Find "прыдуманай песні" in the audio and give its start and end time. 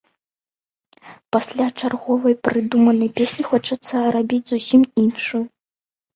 2.47-3.43